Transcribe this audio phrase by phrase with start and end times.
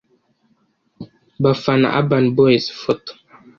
[1.43, 3.11] bafana Urban Boys/Photo